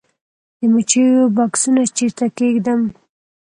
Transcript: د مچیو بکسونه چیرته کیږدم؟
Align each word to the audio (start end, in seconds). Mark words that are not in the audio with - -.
د 0.59 0.61
مچیو 0.73 1.21
بکسونه 1.35 1.81
چیرته 1.97 2.25
کیږدم؟ 2.37 2.81